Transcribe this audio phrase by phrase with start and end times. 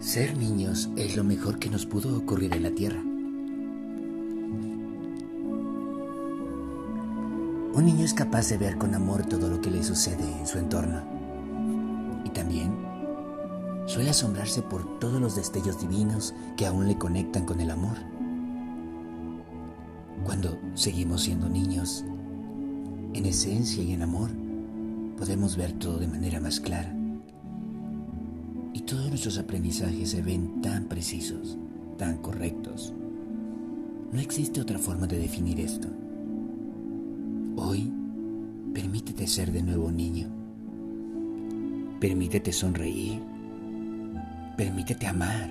[0.00, 3.00] Ser niños es lo mejor que nos pudo ocurrir en la Tierra.
[7.74, 10.58] Un niño es capaz de ver con amor todo lo que le sucede en su
[10.58, 11.02] entorno.
[12.24, 12.76] Y también
[13.86, 17.96] suele asombrarse por todos los destellos divinos que aún le conectan con el amor.
[20.24, 22.04] Cuando seguimos siendo niños,
[23.14, 24.28] en esencia y en amor,
[25.16, 26.94] podemos ver todo de manera más clara
[28.76, 31.56] y todos nuestros aprendizajes se ven tan precisos,
[31.96, 32.92] tan correctos.
[34.12, 35.88] No existe otra forma de definir esto.
[37.56, 37.90] Hoy,
[38.74, 40.28] permítete ser de nuevo niño.
[42.00, 43.18] Permítete sonreír.
[44.58, 45.48] Permítete amar.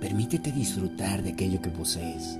[0.00, 2.38] Permítete disfrutar de aquello que posees.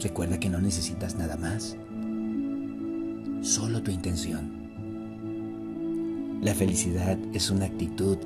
[0.00, 1.76] Recuerda que no necesitas nada más,
[3.42, 4.61] solo tu intención.
[6.42, 8.18] La felicidad es una actitud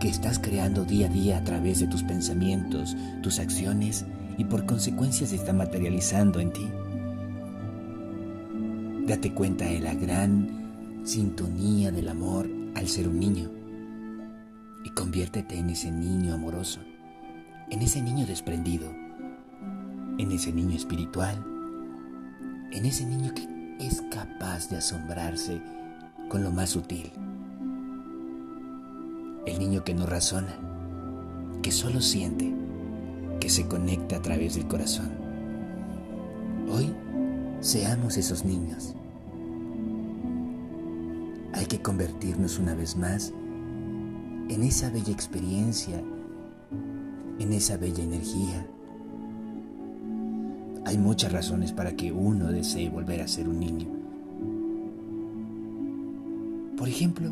[0.00, 4.04] que estás creando día a día a través de tus pensamientos, tus acciones
[4.38, 6.70] y por consecuencia se está materializando en ti.
[9.08, 13.50] Date cuenta de la gran sintonía del amor al ser un niño
[14.84, 16.78] y conviértete en ese niño amoroso,
[17.70, 18.88] en ese niño desprendido,
[20.18, 21.44] en ese niño espiritual,
[22.70, 23.48] en ese niño que
[23.84, 25.60] es capaz de asombrarse
[26.28, 27.10] con lo más sutil
[29.46, 30.56] el niño que no razona,
[31.62, 32.54] que solo siente,
[33.40, 35.10] que se conecta a través del corazón.
[36.70, 36.94] Hoy
[37.60, 38.94] seamos esos niños.
[41.52, 43.32] Hay que convertirnos una vez más
[44.48, 46.02] en esa bella experiencia,
[47.38, 48.66] en esa bella energía.
[50.86, 53.86] Hay muchas razones para que uno desee volver a ser un niño.
[56.76, 57.30] Por ejemplo,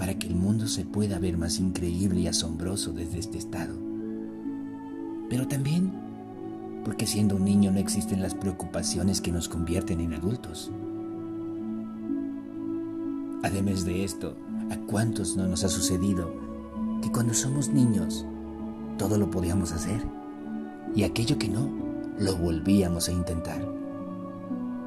[0.00, 3.74] para que el mundo se pueda ver más increíble y asombroso desde este estado.
[5.28, 5.92] Pero también
[6.86, 10.72] porque siendo un niño no existen las preocupaciones que nos convierten en adultos.
[13.42, 14.38] Además de esto,
[14.70, 16.32] ¿a cuántos no nos ha sucedido
[17.02, 18.24] que cuando somos niños
[18.96, 20.02] todo lo podíamos hacer
[20.96, 21.70] y aquello que no,
[22.18, 23.62] lo volvíamos a intentar?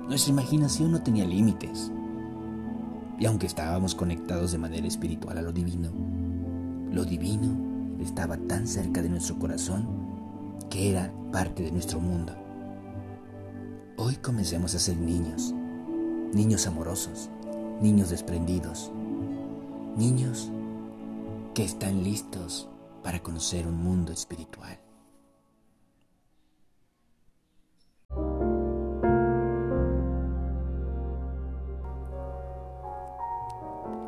[0.08, 1.92] Nuestra imaginación no tenía límites
[3.24, 5.90] y aunque estábamos conectados de manera espiritual a lo divino,
[6.92, 7.56] lo divino
[8.02, 9.88] estaba tan cerca de nuestro corazón
[10.70, 12.36] que era parte de nuestro mundo.
[13.96, 15.54] Hoy comencemos a ser niños,
[16.34, 17.30] niños amorosos,
[17.82, 18.92] niños desprendidos,
[19.96, 20.52] niños
[21.54, 22.68] que están listos
[23.04, 24.83] para conocer un mundo espiritual.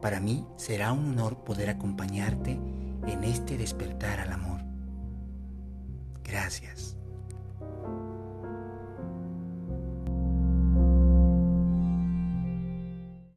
[0.00, 2.52] Para mí será un honor poder acompañarte
[3.06, 4.60] en este despertar al amor.
[6.22, 6.96] Gracias.